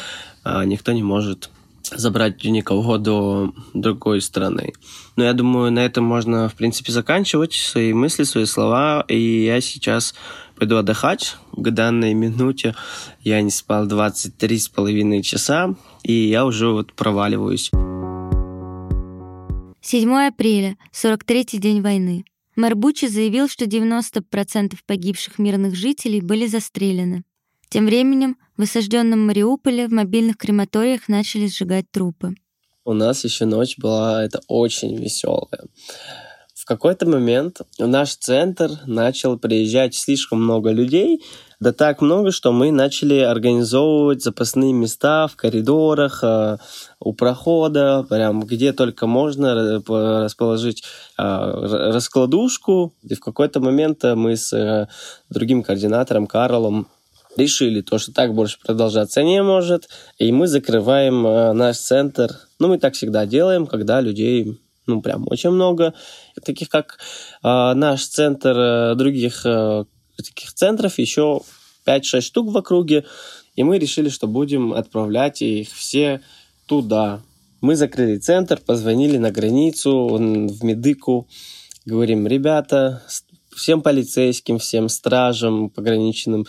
а, 0.44 0.64
никто 0.64 0.92
не 0.92 1.02
может 1.02 1.50
забрать 1.90 2.44
никого 2.44 2.98
до 2.98 3.52
другой 3.74 4.20
страны. 4.20 4.72
Но 5.16 5.24
я 5.24 5.32
думаю, 5.32 5.72
на 5.72 5.80
этом 5.80 6.04
можно, 6.04 6.48
в 6.48 6.54
принципе, 6.54 6.92
заканчивать 6.92 7.54
свои 7.54 7.92
мысли, 7.92 8.24
свои 8.24 8.44
слова. 8.44 9.04
И 9.08 9.44
я 9.44 9.60
сейчас 9.60 10.14
пойду 10.56 10.76
отдыхать. 10.76 11.36
К 11.52 11.70
данной 11.70 12.14
минуте 12.14 12.74
я 13.22 13.40
не 13.42 13.50
спал 13.50 13.86
23 13.86 14.58
с 14.58 14.68
половиной 14.68 15.22
часа, 15.22 15.74
и 16.02 16.12
я 16.12 16.44
уже 16.44 16.68
вот 16.68 16.92
проваливаюсь. 16.92 17.70
7 19.82 20.12
апреля, 20.28 20.76
43-й 20.92 21.58
день 21.58 21.80
войны. 21.80 22.24
Мэр 22.60 22.74
Бучи 22.74 23.06
заявил, 23.06 23.48
что 23.48 23.64
90% 23.64 24.74
погибших 24.86 25.38
мирных 25.38 25.74
жителей 25.74 26.20
были 26.20 26.46
застрелены. 26.46 27.24
Тем 27.70 27.86
временем 27.86 28.36
в 28.58 28.62
осажденном 28.62 29.26
Мариуполе 29.26 29.88
в 29.88 29.92
мобильных 29.92 30.36
крематориях 30.36 31.08
начали 31.08 31.46
сжигать 31.46 31.90
трупы. 31.90 32.34
У 32.84 32.92
нас 32.92 33.24
еще 33.24 33.46
ночь 33.46 33.78
была 33.78 34.22
это 34.22 34.42
очень 34.46 34.94
веселая. 34.94 35.64
В 36.54 36.66
какой-то 36.66 37.06
момент 37.08 37.62
в 37.78 37.86
наш 37.86 38.14
центр 38.16 38.70
начал 38.84 39.38
приезжать 39.38 39.94
слишком 39.94 40.42
много 40.44 40.70
людей, 40.70 41.22
да 41.60 41.72
так 41.72 42.00
много, 42.00 42.30
что 42.30 42.52
мы 42.52 42.72
начали 42.72 43.18
организовывать 43.18 44.22
запасные 44.22 44.72
места 44.72 45.26
в 45.26 45.36
коридорах, 45.36 46.20
э, 46.24 46.56
у 46.98 47.12
прохода, 47.12 48.06
прям 48.08 48.40
где 48.40 48.72
только 48.72 49.06
можно 49.06 49.82
расположить 49.86 50.82
э, 51.18 51.22
раскладушку. 51.22 52.94
И 53.02 53.14
в 53.14 53.20
какой-то 53.20 53.60
момент 53.60 54.02
мы 54.04 54.36
с 54.36 54.52
э, 54.54 54.88
другим 55.28 55.62
координатором 55.62 56.26
Карлом 56.26 56.88
решили 57.36 57.82
то, 57.82 57.98
что 57.98 58.12
так 58.12 58.34
больше 58.34 58.58
продолжаться 58.64 59.22
не 59.22 59.42
может, 59.42 59.88
и 60.18 60.32
мы 60.32 60.46
закрываем 60.46 61.26
э, 61.26 61.52
наш 61.52 61.76
центр. 61.76 62.30
Ну, 62.58 62.68
мы 62.68 62.78
так 62.78 62.94
всегда 62.94 63.26
делаем, 63.26 63.66
когда 63.66 64.00
людей, 64.00 64.58
ну, 64.86 65.02
прям 65.02 65.26
очень 65.28 65.50
много, 65.50 65.92
таких 66.42 66.70
как 66.70 66.98
э, 67.42 67.74
наш 67.74 68.06
центр, 68.06 68.56
э, 68.56 68.94
других 68.94 69.44
э, 69.44 69.84
таких 70.22 70.52
центров 70.52 70.98
еще 70.98 71.42
5-6 71.86 72.20
штук 72.20 72.50
в 72.52 72.56
округе, 72.56 73.04
и 73.56 73.62
мы 73.62 73.78
решили, 73.78 74.08
что 74.08 74.26
будем 74.26 74.72
отправлять 74.72 75.42
их 75.42 75.70
все 75.70 76.20
туда. 76.66 77.20
Мы 77.60 77.76
закрыли 77.76 78.18
центр, 78.18 78.60
позвонили 78.64 79.18
на 79.18 79.30
границу, 79.30 80.06
в 80.08 80.64
Медыку, 80.64 81.28
говорим, 81.84 82.26
ребята, 82.26 83.02
всем 83.54 83.82
полицейским, 83.82 84.58
всем 84.58 84.88
стражам 84.88 85.68
пограничным, 85.68 86.46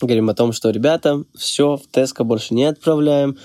говорим 0.00 0.28
о 0.28 0.34
том, 0.34 0.52
что, 0.52 0.70
ребята, 0.70 1.24
все, 1.34 1.76
в 1.76 1.86
Теско 1.90 2.24
больше 2.24 2.54
не 2.54 2.64
отправляем, 2.64 3.38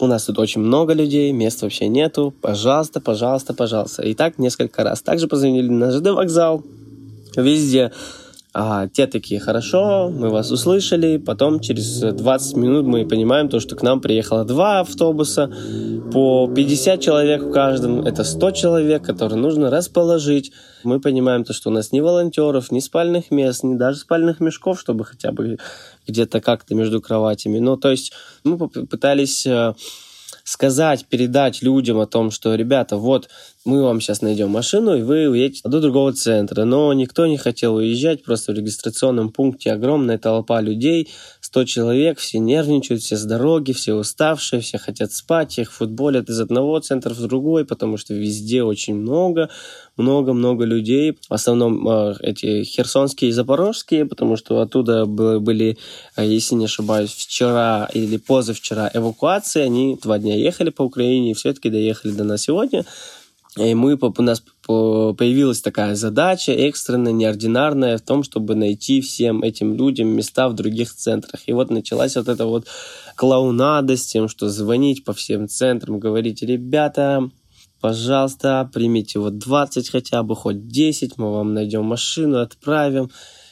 у 0.00 0.06
нас 0.06 0.24
тут 0.24 0.38
очень 0.38 0.60
много 0.60 0.92
людей, 0.92 1.30
мест 1.32 1.62
вообще 1.62 1.86
нету, 1.86 2.34
пожалуйста, 2.40 3.00
пожалуйста, 3.00 3.54
пожалуйста. 3.54 4.02
И 4.02 4.14
так 4.14 4.38
несколько 4.38 4.82
раз. 4.82 5.02
Также 5.02 5.28
позвонили 5.28 5.68
на 5.68 5.92
ЖД 5.92 6.08
вокзал, 6.08 6.64
везде 7.36 7.92
а, 8.56 8.86
те 8.86 9.08
такие, 9.08 9.40
хорошо, 9.40 10.08
мы 10.10 10.30
вас 10.30 10.52
услышали. 10.52 11.16
Потом 11.16 11.58
через 11.58 11.98
20 11.98 12.56
минут 12.56 12.86
мы 12.86 13.04
понимаем 13.04 13.48
то, 13.48 13.58
что 13.58 13.74
к 13.74 13.82
нам 13.82 14.00
приехало 14.00 14.44
два 14.44 14.78
автобуса 14.78 15.52
по 16.12 16.48
50 16.54 17.00
человек 17.00 17.42
в 17.42 17.50
каждом. 17.50 18.06
Это 18.06 18.22
100 18.22 18.50
человек, 18.52 19.02
которые 19.02 19.40
нужно 19.40 19.70
расположить. 19.70 20.52
Мы 20.84 21.00
понимаем 21.00 21.42
то, 21.42 21.52
что 21.52 21.70
у 21.70 21.72
нас 21.72 21.90
ни 21.90 21.98
волонтеров, 21.98 22.70
ни 22.70 22.78
спальных 22.78 23.32
мест, 23.32 23.64
ни 23.64 23.74
даже 23.74 23.98
спальных 23.98 24.38
мешков, 24.38 24.78
чтобы 24.78 25.04
хотя 25.04 25.32
бы 25.32 25.58
где-то 26.06 26.40
как-то 26.40 26.76
между 26.76 27.00
кроватями. 27.00 27.58
Ну, 27.58 27.76
то 27.76 27.90
есть 27.90 28.12
мы 28.44 28.56
попытались 28.56 29.44
э, 29.46 29.74
сказать, 30.44 31.06
передать 31.06 31.62
людям 31.62 31.98
о 31.98 32.06
том, 32.06 32.30
что, 32.30 32.54
ребята, 32.54 32.98
вот 32.98 33.28
мы 33.64 33.82
вам 33.82 34.00
сейчас 34.00 34.20
найдем 34.20 34.50
машину, 34.50 34.94
и 34.94 35.02
вы 35.02 35.26
уедете 35.26 35.62
до 35.64 35.80
другого 35.80 36.12
центра. 36.12 36.64
Но 36.64 36.92
никто 36.92 37.26
не 37.26 37.38
хотел 37.38 37.76
уезжать, 37.76 38.22
просто 38.22 38.52
в 38.52 38.56
регистрационном 38.56 39.30
пункте 39.30 39.72
огромная 39.72 40.18
толпа 40.18 40.60
людей, 40.60 41.08
100 41.40 41.64
человек, 41.64 42.18
все 42.18 42.40
нервничают, 42.40 43.02
все 43.02 43.16
с 43.16 43.24
дороги, 43.24 43.72
все 43.72 43.94
уставшие, 43.94 44.60
все 44.60 44.76
хотят 44.76 45.12
спать, 45.12 45.58
их 45.58 45.72
футболят 45.72 46.28
из 46.28 46.40
одного 46.40 46.78
центра 46.80 47.14
в 47.14 47.20
другой, 47.20 47.64
потому 47.64 47.96
что 47.96 48.12
везде 48.12 48.62
очень 48.62 48.96
много, 48.96 49.48
много-много 49.96 50.64
людей. 50.64 51.16
В 51.28 51.32
основном 51.32 51.88
э, 51.88 52.14
эти 52.20 52.64
херсонские 52.64 53.30
и 53.30 53.32
запорожские, 53.32 54.04
потому 54.04 54.36
что 54.36 54.60
оттуда 54.60 55.06
были, 55.06 55.78
э, 56.16 56.26
если 56.26 56.54
не 56.56 56.66
ошибаюсь, 56.66 57.12
вчера 57.12 57.88
или 57.94 58.18
позавчера 58.18 58.90
эвакуации. 58.92 59.62
Они 59.62 59.98
два 60.02 60.18
дня 60.18 60.36
ехали 60.36 60.68
по 60.68 60.82
Украине 60.82 61.30
и 61.30 61.34
все-таки 61.34 61.70
доехали 61.70 62.12
до 62.12 62.24
нас 62.24 62.42
сегодня. 62.42 62.84
И 63.56 63.72
мы, 63.74 63.94
у 63.94 64.22
нас 64.22 64.42
появилась 64.66 65.60
такая 65.60 65.94
задача 65.94 66.50
экстренная, 66.52 67.12
неординарная 67.12 67.98
в 67.98 68.02
том, 68.02 68.24
чтобы 68.24 68.56
найти 68.56 69.00
всем 69.00 69.42
этим 69.44 69.76
людям 69.76 70.08
места 70.08 70.48
в 70.48 70.54
других 70.54 70.92
центрах. 70.92 71.42
И 71.46 71.52
вот 71.52 71.70
началась 71.70 72.16
вот 72.16 72.28
эта 72.28 72.46
вот 72.46 72.66
клоунада 73.14 73.96
с 73.96 74.06
тем, 74.06 74.28
что 74.28 74.48
звонить 74.48 75.04
по 75.04 75.12
всем 75.12 75.48
центрам, 75.48 76.00
говорить, 76.00 76.42
ребята, 76.42 77.30
пожалуйста, 77.80 78.68
примите 78.72 79.20
вот 79.20 79.38
20 79.38 79.88
хотя 79.88 80.24
бы, 80.24 80.34
хоть 80.34 80.66
10, 80.66 81.16
мы 81.18 81.32
вам 81.32 81.54
найдем 81.54 81.84
машину, 81.84 82.40
отправим. 82.40 83.10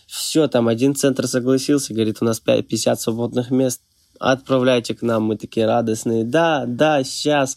Все, 0.08 0.48
там 0.48 0.66
один 0.66 0.96
центр 0.96 1.28
согласился, 1.28 1.94
говорит, 1.94 2.18
у 2.20 2.24
нас 2.24 2.40
50 2.40 3.00
свободных 3.00 3.52
мест, 3.52 3.82
отправляйте 4.18 4.94
к 4.94 5.02
нам, 5.02 5.22
мы 5.22 5.36
такие 5.36 5.64
радостные, 5.66 6.24
да, 6.24 6.64
да, 6.66 7.04
сейчас. 7.04 7.56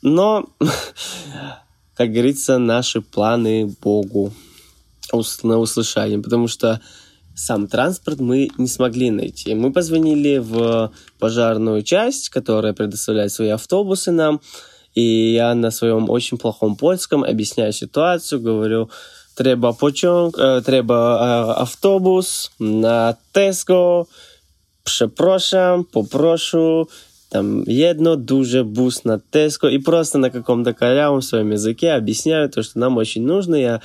Но 0.00 0.46
как 1.96 2.12
говорится, 2.12 2.58
наши 2.58 3.00
планы 3.00 3.74
Богу 3.82 4.32
на 5.42 5.58
услышание, 5.58 6.18
потому 6.18 6.48
что 6.48 6.80
сам 7.36 7.66
транспорт 7.66 8.20
мы 8.20 8.50
не 8.58 8.66
смогли 8.66 9.10
найти. 9.10 9.54
Мы 9.54 9.72
позвонили 9.72 10.38
в 10.38 10.92
пожарную 11.18 11.82
часть, 11.82 12.28
которая 12.28 12.72
предоставляет 12.72 13.32
свои 13.32 13.48
автобусы 13.48 14.12
нам, 14.12 14.40
и 14.94 15.32
я 15.34 15.54
на 15.54 15.70
своем 15.70 16.08
очень 16.10 16.38
плохом 16.38 16.76
польском 16.76 17.24
объясняю 17.24 17.72
ситуацию, 17.72 18.40
говорю, 18.40 18.90
треба 19.34 19.72
pociąg, 19.72 20.38
э, 20.38 20.62
треба 20.62 20.94
э, 20.94 21.62
автобус 21.62 22.50
на 22.58 23.16
Tesco, 23.32 24.06
przepraszam, 24.84 25.84
poproszę, 25.84 26.84
там 27.34 27.64
jedno 27.66 28.16
duże 28.16 28.64
bus 28.64 29.00
на 29.04 29.18
Tesco 29.18 29.68
и 29.68 29.78
просто 29.78 30.18
на 30.18 30.30
каком-то 30.30 30.72
корявом 30.72 31.20
своем 31.20 31.50
языке 31.50 31.90
объясняю 31.90 32.48
то, 32.48 32.62
что 32.62 32.78
нам 32.78 32.96
очень 32.96 33.26
нужно. 33.26 33.56
Я, 33.56 33.80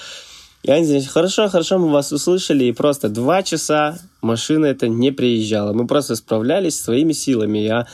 я 0.64 0.76
они 0.76 0.86
говорят, 0.86 1.08
хорошо, 1.08 1.50
хорошо, 1.50 1.80
мы 1.80 1.90
вас 1.90 2.12
услышали, 2.12 2.66
и 2.66 2.72
просто 2.72 3.10
два 3.10 3.42
часа 3.42 3.98
машина 4.22 4.68
это 4.68 4.88
не 4.88 5.12
приезжала. 5.12 5.74
Мы 5.74 5.88
просто 5.88 6.16
справлялись 6.16 6.80
своими 6.80 7.12
силами. 7.14 7.58
Я 7.58 7.88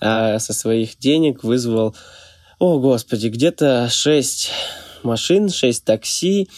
э, 0.00 0.38
со 0.38 0.52
своих 0.52 0.96
денег 1.00 1.42
вызвал, 1.42 1.96
о 2.60 2.78
господи, 2.78 3.26
где-то 3.26 3.88
шесть 3.90 4.52
машин, 5.02 5.48
шесть 5.48 5.84
такси 5.84 6.48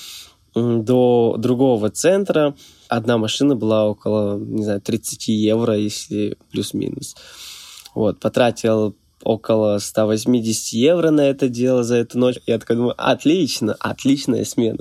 до 0.54 1.36
другого 1.38 1.88
центра. 1.88 2.54
Одна 2.88 3.16
машина 3.16 3.56
была 3.56 3.86
около, 3.86 4.38
не 4.38 4.62
знаю, 4.62 4.82
30 4.82 5.28
евро, 5.28 5.74
если 5.74 6.36
плюс-минус. 6.50 7.14
Вот, 7.96 8.20
потратил 8.20 8.94
около 9.24 9.78
180 9.78 10.74
евро 10.74 11.10
на 11.10 11.22
это 11.22 11.48
дело 11.48 11.82
за 11.82 11.96
эту 11.96 12.18
ночь. 12.18 12.36
Я 12.46 12.58
такой 12.58 12.76
думаю, 12.76 12.94
отлично, 12.98 13.74
отличная 13.80 14.44
смена. 14.44 14.80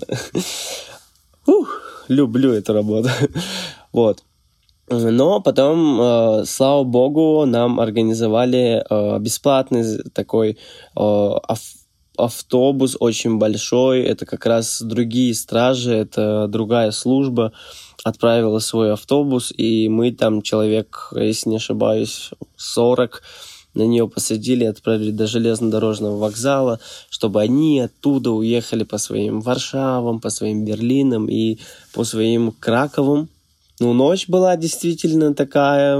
Ух, 1.48 1.82
люблю 2.10 2.52
эту 2.52 2.74
работу. 2.74 3.08
вот. 3.94 4.22
Но 4.90 5.40
потом, 5.40 6.02
э, 6.02 6.46
слава 6.46 6.84
богу, 6.84 7.46
нам 7.46 7.80
организовали 7.80 8.84
э, 8.88 9.20
бесплатный 9.20 10.04
такой 10.14 10.58
э, 11.00 11.32
автобус 12.18 12.98
очень 13.00 13.38
большой. 13.38 14.02
Это 14.02 14.26
как 14.26 14.46
раз 14.46 14.82
другие 14.82 15.34
стражи, 15.36 15.96
это 15.96 16.48
другая 16.50 16.92
служба 16.92 17.54
отправила 18.06 18.60
свой 18.60 18.94
автобус, 18.94 19.52
и 19.58 19.90
мы 19.90 20.12
там 20.12 20.44
человек, 20.44 21.10
если 21.16 21.50
не 21.50 21.56
ошибаюсь, 21.56 22.30
40 22.56 23.24
на 23.74 23.82
нее 23.82 24.08
посадили, 24.08 24.64
отправили 24.64 25.10
до 25.10 25.26
железнодорожного 25.26 26.16
вокзала, 26.16 26.80
чтобы 27.10 27.42
они 27.42 27.80
оттуда 27.80 28.30
уехали 28.30 28.84
по 28.84 29.00
своим 29.00 29.42
Варшавам, 29.42 30.22
по 30.22 30.30
своим 30.30 30.66
Берлинам 30.66 31.28
и 31.28 31.58
по 31.94 32.04
своим 32.04 32.52
Краковым, 32.52 33.28
Ну, 33.80 33.94
ночь 33.94 34.30
была 34.30 34.56
действительно 34.56 35.34
такая 35.34 36.00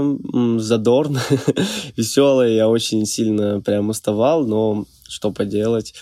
задорная, 0.58 1.24
веселая. 1.96 2.50
Я 2.50 2.68
очень 2.68 3.04
сильно 3.04 3.60
прям 3.60 3.88
уставал, 3.88 4.46
но 4.46 4.84
что 5.08 5.32
поделать. 5.32 5.92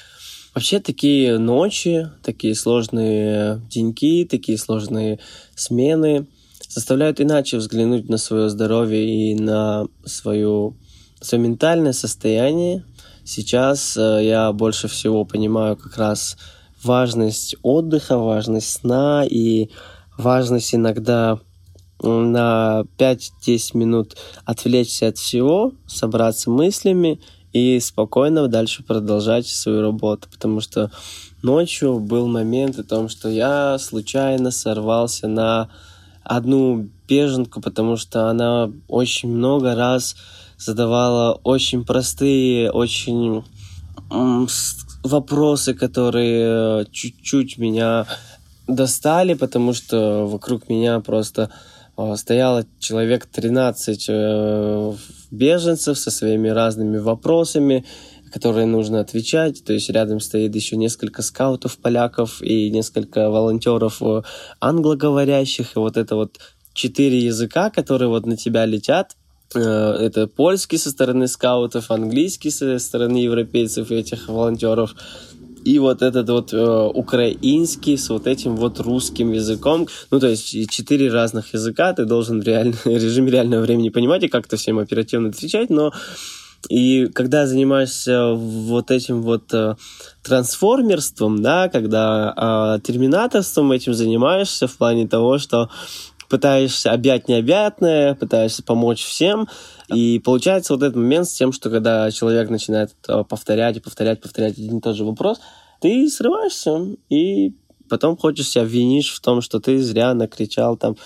Вообще 0.55 0.79
такие 0.79 1.39
ночи, 1.39 2.09
такие 2.23 2.55
сложные 2.55 3.61
деньки, 3.69 4.25
такие 4.25 4.57
сложные 4.57 5.19
смены 5.57 6.29
заставляют 6.69 7.21
иначе 7.21 7.57
взглянуть 7.57 8.09
на 8.09 8.19
свое 8.19 8.49
здоровье 8.49 9.33
и 9.33 9.35
на 9.35 9.89
свою, 10.05 10.77
свое 11.21 11.43
ментальное 11.43 11.93
состояние. 11.93 12.85
Сейчас 13.25 13.97
э, 13.97 14.21
я 14.23 14.53
больше 14.53 14.87
всего 14.87 15.25
понимаю 15.25 15.77
как 15.77 15.97
раз 15.97 16.37
важность 16.85 17.57
отдыха, 17.63 18.17
важность 18.17 18.71
сна 18.71 19.25
и 19.29 19.71
важность 20.17 20.73
иногда 20.73 21.41
на 22.01 22.85
5-10 22.99 23.77
минут 23.77 24.17
отвлечься 24.45 25.09
от 25.09 25.19
всего, 25.19 25.73
собраться 25.87 26.49
мыслями 26.51 27.21
и 27.55 27.79
спокойно 27.79 28.49
дальше 28.49 28.83
продолжать 28.83 29.47
свою 29.47 29.81
работу, 29.81 30.29
потому 30.31 30.61
что 30.61 30.91
ночью 31.41 32.01
был 32.01 32.27
момент 32.27 32.79
о 32.81 32.83
том, 32.83 33.09
что 33.09 33.29
я 33.31 33.79
случайно 33.79 34.51
сорвался 34.51 35.29
на 35.29 35.71
одну 36.25 36.89
беженку, 37.09 37.61
потому 37.61 37.97
что 37.97 38.29
она 38.29 38.73
очень 38.89 39.29
много 39.29 39.77
раз 39.77 40.17
задавала 40.59 41.39
очень 41.45 41.85
простые, 41.85 42.73
очень 42.73 43.45
вопросы, 45.05 45.75
которые 45.75 46.87
чуть-чуть 46.91 47.57
меня 47.59 48.07
достали, 48.67 49.35
потому 49.35 49.75
что 49.75 50.27
вокруг 50.27 50.69
меня 50.69 50.99
просто 50.99 51.51
стояло 52.17 52.67
человек 52.79 53.27
13 53.27 54.07
э, 54.09 54.93
беженцев 55.31 55.99
со 55.99 56.11
своими 56.11 56.49
разными 56.49 56.99
вопросами, 56.99 57.85
которые 58.33 58.67
нужно 58.67 59.01
отвечать. 59.01 59.65
То 59.65 59.73
есть 59.73 59.91
рядом 59.91 60.21
стоит 60.21 60.55
еще 60.55 60.77
несколько 60.77 61.23
скаутов 61.23 61.79
поляков 61.79 62.43
и 62.43 62.71
несколько 62.71 63.31
волонтеров 63.31 64.03
э, 64.03 64.23
англоговорящих. 64.61 65.77
И 65.77 65.79
вот 65.79 65.97
это 65.97 66.17
вот 66.17 66.39
четыре 66.73 67.19
языка, 67.21 67.71
которые 67.71 68.09
вот 68.09 68.27
на 68.27 68.37
тебя 68.37 68.67
летят. 68.67 69.17
Э, 69.55 69.61
это 69.61 70.27
польский 70.27 70.79
со 70.79 70.91
стороны 70.91 71.29
скаутов, 71.29 71.91
английский 71.91 72.51
со 72.51 72.79
стороны 72.81 73.19
европейцев 73.19 73.91
и 73.91 73.95
этих 73.95 74.29
волонтеров 74.29 74.95
и 75.65 75.79
вот 75.79 76.03
этот 76.03 76.29
вот 76.29 76.53
э, 76.53 76.91
украинский 76.95 77.97
с 77.97 78.11
вот 78.11 78.27
этим 78.27 78.57
вот 78.57 78.81
русским 78.81 79.33
языком. 79.33 79.89
Ну, 80.11 80.21
то 80.21 80.29
есть 80.29 80.71
четыре 80.71 81.11
разных 81.11 81.55
языка 81.55 81.93
ты 81.93 82.05
должен 82.05 82.41
в 82.41 82.45
реально, 82.45 82.77
режиме 82.85 83.31
реального 83.31 83.63
времени 83.63 83.89
понимать 83.89 84.23
и 84.25 84.29
как-то 84.29 84.57
всем 84.57 84.79
оперативно 84.79 85.29
отвечать, 85.29 85.71
но 85.71 85.93
и 86.69 87.07
когда 87.07 87.47
занимаешься 87.47 88.33
вот 88.33 88.91
этим 88.91 89.23
вот 89.23 89.53
э, 89.53 89.75
трансформерством, 90.23 91.43
да, 91.43 91.69
когда 91.69 92.77
э, 92.77 92.81
терминаторством 92.83 93.73
этим 93.73 93.95
занимаешься 93.95 94.67
в 94.67 94.77
плане 94.77 95.07
того, 95.07 95.39
что 95.39 95.71
пытаешься 96.35 96.91
объять 96.91 97.29
необъятное, 97.29 98.17
пытаешься 98.17 98.65
помочь 98.65 99.05
всем, 99.05 99.47
и 99.87 100.19
получается 100.19 100.73
вот 100.73 100.83
этот 100.83 100.97
момент 100.97 101.29
с 101.29 101.33
тем, 101.33 101.53
что 101.53 101.71
когда 101.71 102.11
человек 102.11 102.51
начинает 102.51 102.91
э, 103.07 103.23
повторять 103.23 103.77
и 103.77 103.81
повторять, 103.81 104.21
повторять 104.21 104.59
один 104.59 104.79
и 104.79 104.81
тот 104.81 104.97
же 104.97 105.05
вопрос, 105.05 105.39
ты 105.81 106.09
срываешься, 106.09 106.89
и 107.09 107.55
потом 107.89 108.17
хочешь 108.17 108.49
себя 108.49 108.65
винишь 108.65 109.13
в 109.13 109.21
том, 109.21 109.43
что 109.43 109.61
ты 109.61 109.81
зря 109.81 110.13
накричал 110.13 110.77
там 110.77 110.97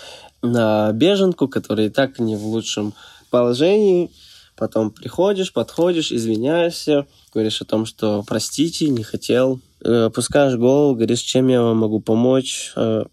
на 0.41 0.91
беженку, 0.93 1.47
которая 1.47 1.87
и 1.87 1.91
так 1.91 2.17
не 2.17 2.35
в 2.35 2.47
лучшем 2.47 2.95
положении, 3.29 4.09
потом 4.57 4.89
приходишь, 4.89 5.53
подходишь, 5.53 6.11
извиняешься, 6.11 7.05
говоришь 7.31 7.61
о 7.61 7.65
том, 7.65 7.85
что 7.85 8.23
простите, 8.25 8.89
не 8.89 9.03
хотел, 9.03 9.59
э, 9.85 10.05
опускаешь 10.05 10.55
голову, 10.55 10.95
говоришь, 10.95 11.21
чем 11.21 11.49
я 11.49 11.61
вам 11.61 11.77
могу 11.77 11.99
помочь, 11.99 12.73
э, 12.75 13.03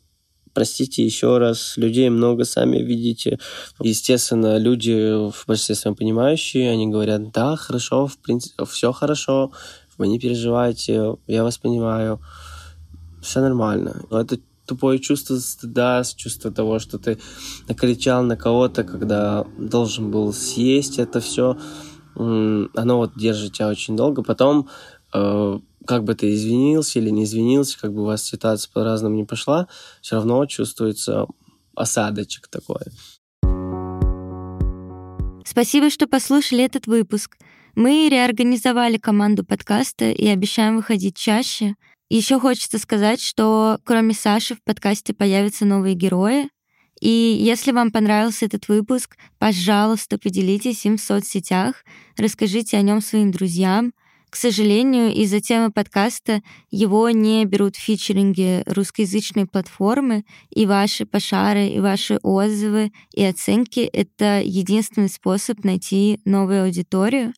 простите 0.57 1.05
еще 1.05 1.37
раз, 1.37 1.77
людей 1.77 2.09
много, 2.09 2.47
сами 2.47 2.79
видите. 2.79 3.39
Естественно, 3.79 4.57
люди 4.57 5.31
в 5.31 5.45
большинстве 5.47 5.75
своем 5.75 5.95
понимающие, 5.95 6.71
они 6.71 6.87
говорят, 6.87 7.31
да, 7.31 7.57
хорошо, 7.57 8.07
в 8.07 8.17
принципе, 8.17 8.65
все 8.65 8.91
хорошо, 8.93 9.53
вы 9.99 10.09
не 10.09 10.19
переживайте, 10.19 11.17
я 11.27 11.43
вас 11.45 11.59
понимаю, 11.59 12.23
все 13.21 13.41
нормально. 13.43 14.03
Но 14.09 14.19
это 14.19 14.39
тупое 14.65 14.99
чувство 14.99 15.37
стыда, 15.37 16.03
чувство 16.17 16.51
того, 16.51 16.79
что 16.79 16.99
ты 16.99 17.19
накричал 17.69 18.23
на 18.23 18.39
кого-то, 18.39 18.83
когда 18.83 19.45
должен 19.59 20.11
был 20.11 20.33
съесть 20.33 20.99
это 20.99 21.21
все, 21.21 21.59
оно 22.15 22.97
вот 22.97 23.13
держит 23.15 23.53
тебя 23.53 23.69
очень 23.69 23.95
долго. 23.95 24.23
Потом 24.23 24.71
э, 25.13 25.59
как 25.87 26.05
бы 26.05 26.15
ты 26.15 26.35
извинился 26.35 26.99
или 26.99 27.11
не 27.11 27.25
извинился, 27.25 27.79
как 27.81 27.93
бы 27.95 28.03
у 28.03 28.07
вас 28.07 28.23
ситуация 28.23 28.71
по-разному 28.73 29.17
не 29.17 29.25
пошла, 29.25 29.69
все 30.03 30.17
равно 30.17 30.45
чувствуется 30.47 31.27
осадочек 31.75 32.49
такой. 32.49 32.83
Спасибо, 35.45 35.89
что 35.91 36.07
послушали 36.07 36.65
этот 36.65 36.87
выпуск. 36.87 37.39
Мы 37.75 38.09
реорганизовали 38.11 38.99
команду 38.99 39.45
подкаста 39.45 40.11
и 40.11 40.27
обещаем 40.27 40.77
выходить 40.77 41.17
чаще. 41.17 41.77
Еще 42.11 42.39
хочется 42.41 42.79
сказать, 42.79 43.21
что 43.21 43.79
кроме 43.85 44.15
Саши 44.15 44.55
в 44.55 44.63
подкасте 44.63 45.15
появятся 45.15 45.65
новые 45.65 45.95
герои. 45.95 46.49
И 47.01 47.09
если 47.09 47.73
вам 47.73 47.91
понравился 47.91 48.47
этот 48.47 48.69
выпуск, 48.69 49.17
пожалуйста, 49.39 50.19
поделитесь 50.19 50.87
им 50.87 50.97
в 50.97 51.03
соцсетях, 51.03 51.85
расскажите 52.17 52.79
о 52.79 52.83
нем 52.83 53.03
своим 53.03 53.31
друзьям— 53.31 53.93
к 54.37 54.39
сожалению, 54.39 55.15
из-за 55.15 55.41
темы 55.41 55.73
подкаста 55.73 56.43
его 56.71 57.09
не 57.09 57.47
берут 57.47 57.75
фичеринги 57.75 58.63
русскоязычной 58.67 59.47
платформы, 59.47 60.27
и 60.51 60.67
ваши 60.67 61.07
пошары, 61.07 61.69
и 61.69 61.81
ваши 61.81 62.19
отзывы, 62.23 62.93
и 63.15 63.25
оценки— 63.25 63.81
это 63.95 64.43
единственный 64.45 65.09
способ 65.09 65.65
найти 65.65 66.21
новую 66.27 66.65
аудиторию. 66.65 67.33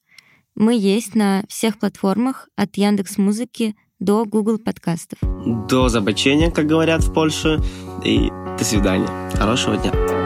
Мы 0.57 0.77
есть 0.77 1.15
на 1.15 1.45
всех 1.49 1.79
платформах 1.79 2.49
от 2.57 2.77
Яндекс 2.77 3.17
Музыки 3.17 3.77
до 4.01 4.25
Google 4.25 4.59
подкастов. 4.59 5.21
До 5.69 5.89
забочения, 5.89 6.51
как 6.51 6.67
говорят 6.67 7.05
в 7.05 7.15
Польше, 7.15 7.63
и 8.05 8.29
до 8.59 8.65
свидания. 8.65 9.07
Хорошего 9.37 9.77
дня. 9.77 10.17